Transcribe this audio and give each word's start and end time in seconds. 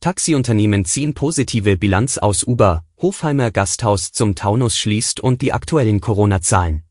Taxiunternehmen 0.00 0.86
ziehen 0.86 1.12
positive 1.12 1.76
Bilanz 1.76 2.16
aus 2.16 2.42
Uber, 2.44 2.86
Hofheimer 2.96 3.50
Gasthaus 3.50 4.12
zum 4.12 4.34
Taunus 4.34 4.78
schließt 4.78 5.20
und 5.20 5.42
die 5.42 5.52
aktuellen 5.52 6.00
Corona-Zahlen. 6.00 6.84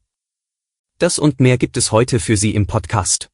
Das 1.00 1.18
und 1.18 1.40
mehr 1.40 1.58
gibt 1.58 1.76
es 1.76 1.92
heute 1.92 2.20
für 2.20 2.38
Sie 2.38 2.54
im 2.54 2.68
Podcast. 2.68 3.32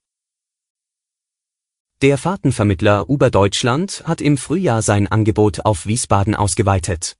Der 2.02 2.18
Fahrtenvermittler 2.18 3.10
Uber 3.10 3.30
Deutschland 3.30 4.04
hat 4.06 4.22
im 4.22 4.38
Frühjahr 4.38 4.82
sein 4.82 5.08
Angebot 5.08 5.66
auf 5.66 5.86
Wiesbaden 5.86 6.36
ausgeweitet. 6.36 7.18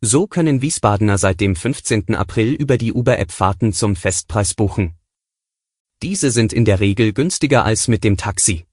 So 0.00 0.28
können 0.28 0.62
Wiesbadener 0.62 1.18
seit 1.18 1.40
dem 1.40 1.56
15. 1.56 2.14
April 2.14 2.52
über 2.52 2.78
die 2.78 2.92
Uber-App 2.92 3.32
Fahrten 3.32 3.72
zum 3.72 3.96
Festpreis 3.96 4.54
buchen. 4.54 4.94
Diese 6.00 6.30
sind 6.30 6.52
in 6.52 6.64
der 6.64 6.78
Regel 6.78 7.12
günstiger 7.12 7.64
als 7.64 7.88
mit 7.88 8.04
dem 8.04 8.16
Taxi. 8.16 8.66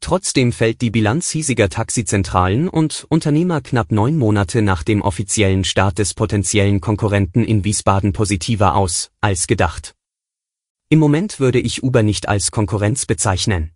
Trotzdem 0.00 0.52
fällt 0.52 0.80
die 0.82 0.90
Bilanz 0.90 1.30
hiesiger 1.30 1.68
Taxizentralen 1.68 2.68
und 2.68 3.06
Unternehmer 3.08 3.60
knapp 3.60 3.90
neun 3.92 4.16
Monate 4.16 4.62
nach 4.62 4.82
dem 4.82 5.02
offiziellen 5.02 5.64
Start 5.64 5.98
des 5.98 6.14
potenziellen 6.14 6.80
Konkurrenten 6.80 7.44
in 7.44 7.64
Wiesbaden 7.64 8.12
positiver 8.12 8.76
aus, 8.76 9.10
als 9.20 9.46
gedacht. 9.46 9.94
Im 10.88 11.00
Moment 11.00 11.40
würde 11.40 11.58
ich 11.58 11.82
Uber 11.82 12.02
nicht 12.02 12.28
als 12.28 12.52
Konkurrenz 12.52 13.06
bezeichnen. 13.06 13.72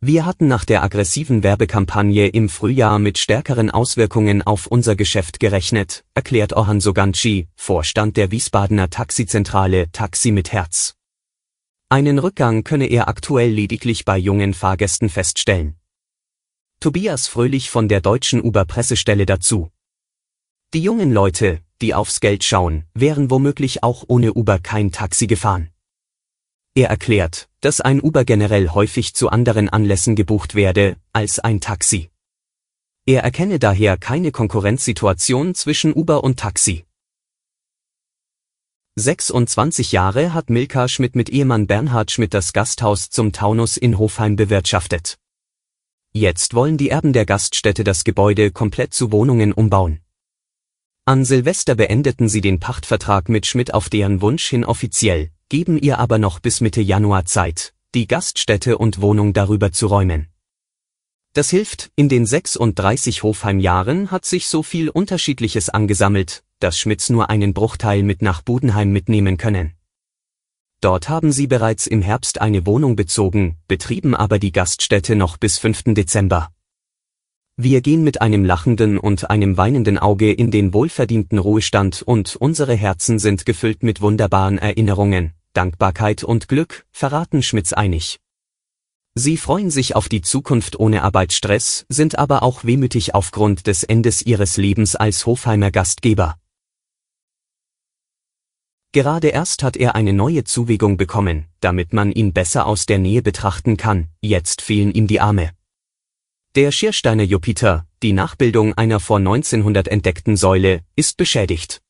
Wir 0.00 0.24
hatten 0.24 0.46
nach 0.46 0.64
der 0.64 0.84
aggressiven 0.84 1.42
Werbekampagne 1.42 2.28
im 2.28 2.48
Frühjahr 2.48 3.00
mit 3.00 3.18
stärkeren 3.18 3.68
Auswirkungen 3.68 4.42
auf 4.42 4.68
unser 4.68 4.94
Geschäft 4.94 5.40
gerechnet, 5.40 6.04
erklärt 6.14 6.52
Orhan 6.52 6.80
Soganci, 6.80 7.48
Vorstand 7.56 8.16
der 8.16 8.30
Wiesbadener 8.30 8.90
Taxizentrale 8.90 9.90
Taxi 9.90 10.30
mit 10.30 10.52
Herz. 10.52 10.97
Einen 11.90 12.18
Rückgang 12.18 12.64
könne 12.64 12.84
er 12.84 13.08
aktuell 13.08 13.50
lediglich 13.50 14.04
bei 14.04 14.18
jungen 14.18 14.52
Fahrgästen 14.52 15.08
feststellen. 15.08 15.76
Tobias 16.80 17.28
Fröhlich 17.28 17.70
von 17.70 17.88
der 17.88 18.02
deutschen 18.02 18.42
Uber-Pressestelle 18.42 19.24
dazu. 19.24 19.70
Die 20.74 20.82
jungen 20.82 21.14
Leute, 21.14 21.62
die 21.80 21.94
aufs 21.94 22.20
Geld 22.20 22.44
schauen, 22.44 22.84
wären 22.92 23.30
womöglich 23.30 23.82
auch 23.82 24.04
ohne 24.06 24.34
Uber 24.34 24.58
kein 24.58 24.92
Taxi 24.92 25.26
gefahren. 25.26 25.70
Er 26.74 26.90
erklärt, 26.90 27.48
dass 27.62 27.80
ein 27.80 28.02
Uber 28.02 28.26
generell 28.26 28.68
häufig 28.68 29.14
zu 29.14 29.30
anderen 29.30 29.70
Anlässen 29.70 30.14
gebucht 30.14 30.54
werde, 30.54 30.98
als 31.14 31.38
ein 31.38 31.62
Taxi. 31.62 32.10
Er 33.06 33.22
erkenne 33.22 33.58
daher 33.58 33.96
keine 33.96 34.30
Konkurrenzsituation 34.30 35.54
zwischen 35.54 35.94
Uber 35.94 36.22
und 36.22 36.38
Taxi. 36.38 36.84
26 38.98 39.92
Jahre 39.92 40.34
hat 40.34 40.50
Milka 40.50 40.88
Schmidt 40.88 41.14
mit 41.14 41.30
Ehemann 41.30 41.68
Bernhard 41.68 42.10
Schmidt 42.10 42.34
das 42.34 42.52
Gasthaus 42.52 43.10
zum 43.10 43.32
Taunus 43.32 43.76
in 43.76 43.96
Hofheim 43.96 44.34
bewirtschaftet. 44.34 45.18
Jetzt 46.12 46.54
wollen 46.54 46.76
die 46.76 46.90
Erben 46.90 47.12
der 47.12 47.24
Gaststätte 47.24 47.84
das 47.84 48.02
Gebäude 48.02 48.50
komplett 48.50 48.92
zu 48.92 49.12
Wohnungen 49.12 49.52
umbauen. 49.52 50.00
An 51.04 51.24
Silvester 51.24 51.76
beendeten 51.76 52.28
sie 52.28 52.40
den 52.40 52.58
Pachtvertrag 52.58 53.28
mit 53.28 53.46
Schmidt 53.46 53.72
auf 53.72 53.88
deren 53.88 54.20
Wunsch 54.20 54.48
hin 54.48 54.64
offiziell, 54.64 55.30
geben 55.48 55.78
ihr 55.78 55.98
aber 55.98 56.18
noch 56.18 56.40
bis 56.40 56.60
Mitte 56.60 56.80
Januar 56.80 57.24
Zeit, 57.24 57.74
die 57.94 58.08
Gaststätte 58.08 58.78
und 58.78 59.00
Wohnung 59.00 59.32
darüber 59.32 59.70
zu 59.70 59.86
räumen. 59.86 60.26
Das 61.34 61.50
hilft, 61.50 61.92
in 61.94 62.08
den 62.08 62.26
36 62.26 63.22
Hofheim-Jahren 63.22 64.10
hat 64.10 64.24
sich 64.24 64.48
so 64.48 64.64
viel 64.64 64.88
Unterschiedliches 64.88 65.68
angesammelt, 65.68 66.42
dass 66.60 66.78
Schmitz 66.78 67.10
nur 67.10 67.30
einen 67.30 67.54
Bruchteil 67.54 68.02
mit 68.02 68.22
nach 68.22 68.42
Budenheim 68.42 68.90
mitnehmen 68.90 69.36
können. 69.36 69.74
Dort 70.80 71.08
haben 71.08 71.32
sie 71.32 71.46
bereits 71.46 71.86
im 71.86 72.02
Herbst 72.02 72.40
eine 72.40 72.64
Wohnung 72.64 72.94
bezogen, 72.94 73.56
betrieben 73.66 74.14
aber 74.14 74.38
die 74.38 74.52
Gaststätte 74.52 75.16
noch 75.16 75.36
bis 75.36 75.58
5. 75.58 75.94
Dezember. 75.94 76.50
Wir 77.56 77.80
gehen 77.80 78.04
mit 78.04 78.20
einem 78.20 78.44
lachenden 78.44 78.98
und 78.98 79.30
einem 79.30 79.56
weinenden 79.56 79.98
Auge 79.98 80.32
in 80.32 80.52
den 80.52 80.72
wohlverdienten 80.72 81.38
Ruhestand 81.38 82.02
und 82.02 82.36
unsere 82.36 82.76
Herzen 82.76 83.18
sind 83.18 83.46
gefüllt 83.46 83.82
mit 83.82 84.00
wunderbaren 84.00 84.58
Erinnerungen, 84.58 85.32
Dankbarkeit 85.54 86.22
und 86.22 86.46
Glück, 86.46 86.86
verraten 86.92 87.42
Schmitz 87.42 87.72
einig. 87.72 88.20
Sie 89.16 89.36
freuen 89.36 89.72
sich 89.72 89.96
auf 89.96 90.08
die 90.08 90.20
Zukunft 90.20 90.78
ohne 90.78 91.02
Arbeitsstress, 91.02 91.84
sind 91.88 92.16
aber 92.16 92.44
auch 92.44 92.62
wehmütig 92.62 93.16
aufgrund 93.16 93.66
des 93.66 93.82
Endes 93.82 94.22
ihres 94.22 94.56
Lebens 94.56 94.94
als 94.94 95.26
Hofheimer 95.26 95.72
Gastgeber. 95.72 96.36
Gerade 98.98 99.28
erst 99.28 99.62
hat 99.62 99.76
er 99.76 99.94
eine 99.94 100.12
neue 100.12 100.42
Zuwägung 100.42 100.96
bekommen, 100.96 101.46
damit 101.60 101.92
man 101.92 102.10
ihn 102.10 102.32
besser 102.32 102.66
aus 102.66 102.84
der 102.84 102.98
Nähe 102.98 103.22
betrachten 103.22 103.76
kann, 103.76 104.08
jetzt 104.20 104.60
fehlen 104.60 104.90
ihm 104.90 105.06
die 105.06 105.20
Arme. 105.20 105.52
Der 106.56 106.72
Schiersteiner 106.72 107.22
Jupiter, 107.22 107.86
die 108.02 108.12
Nachbildung 108.12 108.74
einer 108.74 108.98
vor 108.98 109.18
1900 109.18 109.86
entdeckten 109.86 110.36
Säule, 110.36 110.80
ist 110.96 111.16
beschädigt. 111.16 111.80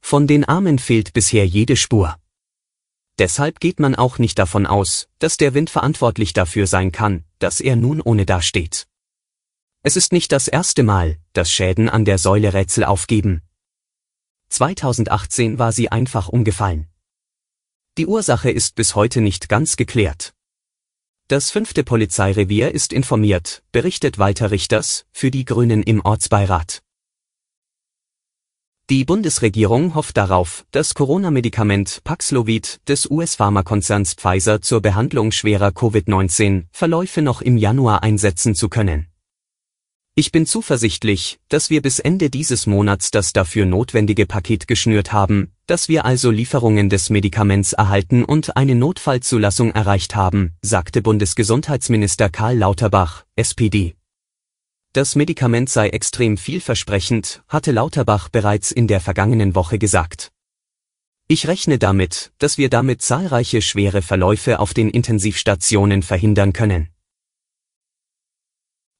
Von 0.00 0.26
den 0.26 0.46
Armen 0.46 0.78
fehlt 0.78 1.12
bisher 1.12 1.46
jede 1.46 1.76
Spur. 1.76 2.16
Deshalb 3.18 3.60
geht 3.60 3.78
man 3.78 3.94
auch 3.94 4.18
nicht 4.18 4.38
davon 4.38 4.64
aus, 4.64 5.08
dass 5.18 5.36
der 5.36 5.52
Wind 5.52 5.68
verantwortlich 5.68 6.32
dafür 6.32 6.66
sein 6.66 6.90
kann, 6.90 7.24
dass 7.38 7.60
er 7.60 7.76
nun 7.76 8.00
ohne 8.00 8.24
dasteht. 8.24 8.86
Es 9.82 9.94
ist 9.94 10.10
nicht 10.14 10.32
das 10.32 10.48
erste 10.48 10.84
Mal, 10.84 11.18
dass 11.34 11.50
Schäden 11.50 11.90
an 11.90 12.06
der 12.06 12.16
Säule 12.16 12.54
Rätsel 12.54 12.84
aufgeben, 12.84 13.42
2018 14.48 15.58
war 15.58 15.72
sie 15.72 15.90
einfach 15.90 16.28
umgefallen. 16.28 16.88
Die 17.96 18.06
Ursache 18.06 18.50
ist 18.50 18.74
bis 18.74 18.94
heute 18.94 19.20
nicht 19.20 19.48
ganz 19.48 19.76
geklärt. 19.76 20.34
Das 21.28 21.50
fünfte 21.50 21.84
Polizeirevier 21.84 22.72
ist 22.72 22.92
informiert, 22.92 23.62
berichtet 23.72 24.18
Walter 24.18 24.50
Richters, 24.50 25.06
für 25.10 25.30
die 25.30 25.44
Grünen 25.44 25.82
im 25.82 26.04
Ortsbeirat. 26.04 26.82
Die 28.90 29.06
Bundesregierung 29.06 29.94
hofft 29.94 30.18
darauf, 30.18 30.66
das 30.70 30.92
Corona-Medikament 30.92 32.04
Paxlovid 32.04 32.86
des 32.86 33.10
US-Pharmakonzerns 33.10 34.12
Pfizer 34.12 34.60
zur 34.60 34.82
Behandlung 34.82 35.32
schwerer 35.32 35.72
Covid-19-Verläufe 35.72 37.22
noch 37.22 37.40
im 37.40 37.56
Januar 37.56 38.02
einsetzen 38.02 38.54
zu 38.54 38.68
können. 38.68 39.08
Ich 40.16 40.30
bin 40.30 40.46
zuversichtlich, 40.46 41.40
dass 41.48 41.70
wir 41.70 41.82
bis 41.82 41.98
Ende 41.98 42.30
dieses 42.30 42.68
Monats 42.68 43.10
das 43.10 43.32
dafür 43.32 43.66
notwendige 43.66 44.26
Paket 44.26 44.68
geschnürt 44.68 45.12
haben, 45.12 45.50
dass 45.66 45.88
wir 45.88 46.04
also 46.04 46.30
Lieferungen 46.30 46.88
des 46.88 47.10
Medikaments 47.10 47.72
erhalten 47.72 48.24
und 48.24 48.56
eine 48.56 48.76
Notfallzulassung 48.76 49.72
erreicht 49.72 50.14
haben, 50.14 50.52
sagte 50.62 51.02
Bundesgesundheitsminister 51.02 52.30
Karl 52.30 52.56
Lauterbach, 52.58 53.24
SPD. 53.34 53.96
Das 54.92 55.16
Medikament 55.16 55.68
sei 55.68 55.88
extrem 55.88 56.36
vielversprechend, 56.36 57.42
hatte 57.48 57.72
Lauterbach 57.72 58.28
bereits 58.28 58.70
in 58.70 58.86
der 58.86 59.00
vergangenen 59.00 59.56
Woche 59.56 59.80
gesagt. 59.80 60.30
Ich 61.26 61.48
rechne 61.48 61.78
damit, 61.78 62.30
dass 62.38 62.56
wir 62.56 62.70
damit 62.70 63.02
zahlreiche 63.02 63.60
schwere 63.62 64.00
Verläufe 64.00 64.60
auf 64.60 64.74
den 64.74 64.90
Intensivstationen 64.90 66.02
verhindern 66.02 66.52
können. 66.52 66.93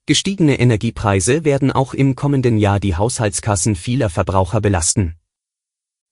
Gestiegene 0.07 0.59
Energiepreise 0.59 1.45
werden 1.45 1.73
auch 1.73 1.95
im 1.95 2.15
kommenden 2.15 2.59
Jahr 2.59 2.79
die 2.79 2.95
Haushaltskassen 2.95 3.75
vieler 3.75 4.11
Verbraucher 4.11 4.61
belasten. 4.61 5.15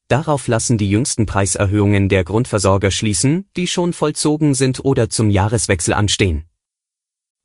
Darauf 0.09 0.49
lassen 0.49 0.79
die 0.79 0.89
jüngsten 0.89 1.27
Preiserhöhungen 1.27 2.09
der 2.09 2.25
Grundversorger 2.25 2.91
schließen, 2.91 3.51
die 3.55 3.67
schon 3.67 3.93
vollzogen 3.93 4.55
sind 4.55 4.83
oder 4.83 5.11
zum 5.11 5.29
Jahreswechsel 5.29 5.93
anstehen. 5.93 6.47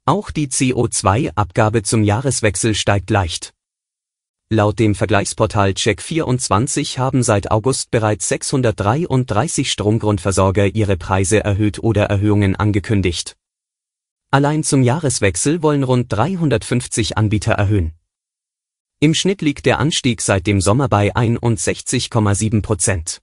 Auch 0.06 0.32
die 0.32 0.48
CO2-Abgabe 0.48 1.84
zum 1.84 2.06
Jahreswechsel 2.06 2.76
steigt 2.76 3.10
leicht. 3.10 3.54
Laut 4.50 4.80
dem 4.80 4.96
Vergleichsportal 4.96 5.72
Check24 5.72 6.98
haben 6.98 7.24
seit 7.24 7.52
August 7.52 7.92
bereits 7.92 8.30
633 8.30 9.70
Stromgrundversorger 9.70 10.68
ihre 10.68 10.96
Preise 10.96 11.44
erhöht 11.44 11.80
oder 11.80 12.06
Erhöhungen 12.06 12.56
angekündigt. 12.56 13.36
Allein 14.30 14.64
zum 14.64 14.84
Jahreswechsel 14.84 15.64
wollen 15.64 15.84
rund 15.84 16.12
350 16.12 17.18
Anbieter 17.18 17.54
erhöhen. 17.54 17.94
Im 19.00 19.14
Schnitt 19.14 19.42
liegt 19.42 19.66
der 19.66 19.80
Anstieg 19.80 20.22
seit 20.22 20.48
dem 20.48 20.60
Sommer 20.60 20.90
bei 20.90 21.16
61,7 21.16 22.62
Prozent. 22.62 23.22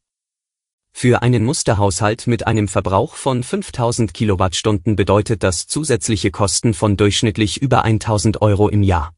Für 0.92 1.20
einen 1.20 1.44
Musterhaushalt 1.44 2.26
mit 2.26 2.46
einem 2.46 2.68
Verbrauch 2.68 3.16
von 3.16 3.42
5000 3.42 4.14
Kilowattstunden 4.14 4.96
bedeutet 4.96 5.42
das 5.42 5.66
zusätzliche 5.66 6.30
Kosten 6.30 6.72
von 6.72 6.96
durchschnittlich 6.96 7.60
über 7.60 7.82
1000 7.82 8.40
Euro 8.40 8.68
im 8.68 8.82
Jahr. 8.82 9.12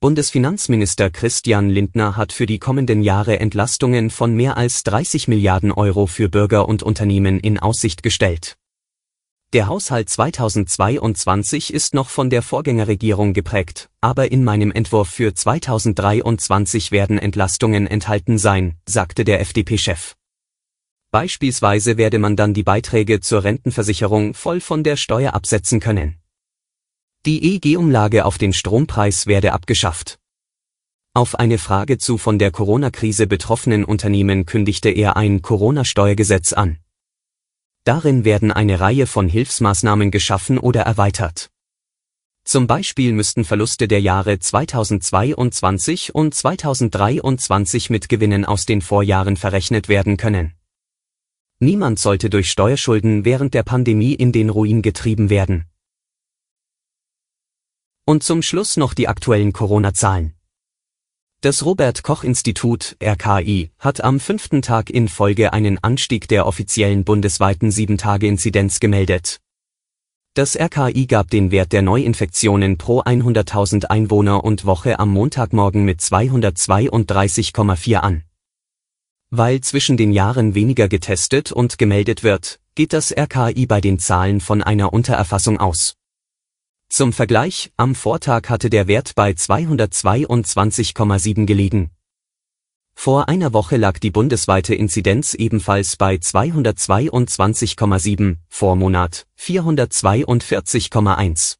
Bundesfinanzminister 0.00 1.08
Christian 1.08 1.70
Lindner 1.70 2.16
hat 2.16 2.32
für 2.32 2.44
die 2.44 2.58
kommenden 2.58 3.02
Jahre 3.02 3.40
Entlastungen 3.40 4.10
von 4.10 4.34
mehr 4.34 4.58
als 4.58 4.82
30 4.82 5.28
Milliarden 5.28 5.72
Euro 5.72 6.06
für 6.06 6.28
Bürger 6.28 6.68
und 6.68 6.82
Unternehmen 6.82 7.40
in 7.40 7.58
Aussicht 7.58 8.02
gestellt. 8.02 8.58
Der 9.52 9.68
Haushalt 9.68 10.08
2022 10.10 11.72
ist 11.72 11.94
noch 11.94 12.08
von 12.08 12.30
der 12.30 12.42
Vorgängerregierung 12.42 13.32
geprägt, 13.32 13.88
aber 14.00 14.32
in 14.32 14.42
meinem 14.42 14.72
Entwurf 14.72 15.08
für 15.08 15.34
2023 15.34 16.90
werden 16.90 17.16
Entlastungen 17.16 17.86
enthalten 17.86 18.38
sein, 18.38 18.74
sagte 18.86 19.24
der 19.24 19.40
FDP-Chef. 19.40 20.16
Beispielsweise 21.12 21.96
werde 21.96 22.18
man 22.18 22.34
dann 22.34 22.54
die 22.54 22.64
Beiträge 22.64 23.20
zur 23.20 23.44
Rentenversicherung 23.44 24.34
voll 24.34 24.60
von 24.60 24.82
der 24.82 24.96
Steuer 24.96 25.32
absetzen 25.32 25.78
können. 25.78 26.16
Die 27.24 27.54
EG-Umlage 27.54 28.24
auf 28.24 28.38
den 28.38 28.52
Strompreis 28.52 29.28
werde 29.28 29.52
abgeschafft. 29.52 30.18
Auf 31.14 31.36
eine 31.36 31.58
Frage 31.58 31.98
zu 31.98 32.18
von 32.18 32.40
der 32.40 32.50
Corona-Krise 32.50 33.28
betroffenen 33.28 33.84
Unternehmen 33.84 34.44
kündigte 34.44 34.90
er 34.90 35.16
ein 35.16 35.40
Corona-Steuergesetz 35.40 36.52
an. 36.52 36.78
Darin 37.86 38.24
werden 38.24 38.50
eine 38.50 38.80
Reihe 38.80 39.06
von 39.06 39.28
Hilfsmaßnahmen 39.28 40.10
geschaffen 40.10 40.58
oder 40.58 40.82
erweitert. 40.82 41.52
Zum 42.42 42.66
Beispiel 42.66 43.12
müssten 43.12 43.44
Verluste 43.44 43.86
der 43.86 44.00
Jahre 44.00 44.40
2022 44.40 46.12
und 46.12 46.34
2023 46.34 47.88
mit 47.88 48.08
Gewinnen 48.08 48.44
aus 48.44 48.66
den 48.66 48.82
Vorjahren 48.82 49.36
verrechnet 49.36 49.88
werden 49.88 50.16
können. 50.16 50.54
Niemand 51.60 52.00
sollte 52.00 52.28
durch 52.28 52.50
Steuerschulden 52.50 53.24
während 53.24 53.54
der 53.54 53.62
Pandemie 53.62 54.14
in 54.14 54.32
den 54.32 54.50
Ruin 54.50 54.82
getrieben 54.82 55.30
werden. 55.30 55.66
Und 58.04 58.24
zum 58.24 58.42
Schluss 58.42 58.76
noch 58.76 58.94
die 58.94 59.06
aktuellen 59.06 59.52
Corona-Zahlen. 59.52 60.35
Das 61.46 61.64
Robert 61.64 62.02
Koch 62.02 62.24
Institut 62.24 62.96
RKI 63.00 63.70
hat 63.78 64.02
am 64.02 64.18
fünften 64.18 64.62
Tag 64.62 64.90
in 64.90 65.06
Folge 65.06 65.52
einen 65.52 65.78
Anstieg 65.78 66.26
der 66.26 66.44
offiziellen 66.44 67.04
bundesweiten 67.04 67.70
7-Tage-Inzidenz 67.70 68.80
gemeldet. 68.80 69.38
Das 70.34 70.56
RKI 70.56 71.06
gab 71.06 71.30
den 71.30 71.52
Wert 71.52 71.72
der 71.72 71.82
Neuinfektionen 71.82 72.78
pro 72.78 73.00
100.000 73.00 73.84
Einwohner 73.84 74.42
und 74.42 74.64
Woche 74.64 74.98
am 74.98 75.10
Montagmorgen 75.10 75.84
mit 75.84 76.00
232,4 76.00 77.94
an. 77.98 78.24
Weil 79.30 79.60
zwischen 79.60 79.96
den 79.96 80.10
Jahren 80.10 80.56
weniger 80.56 80.88
getestet 80.88 81.52
und 81.52 81.78
gemeldet 81.78 82.24
wird, 82.24 82.58
geht 82.74 82.92
das 82.92 83.16
RKI 83.16 83.66
bei 83.66 83.80
den 83.80 84.00
Zahlen 84.00 84.40
von 84.40 84.64
einer 84.64 84.92
Untererfassung 84.92 85.60
aus. 85.60 85.94
Zum 86.88 87.12
Vergleich, 87.12 87.72
am 87.76 87.94
Vortag 87.94 88.48
hatte 88.48 88.70
der 88.70 88.86
Wert 88.86 89.14
bei 89.14 89.32
222,7 89.32 91.44
gelegen. 91.44 91.90
Vor 92.94 93.28
einer 93.28 93.52
Woche 93.52 93.76
lag 93.76 93.98
die 93.98 94.10
bundesweite 94.10 94.74
Inzidenz 94.74 95.34
ebenfalls 95.34 95.96
bei 95.96 96.14
222,7, 96.14 98.36
Vormonat 98.48 99.26
442,1. 99.38 101.58